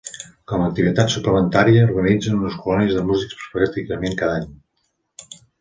[0.51, 4.53] Com a activitat suplementària, organitzen unes colònies de músics pràcticament cada any.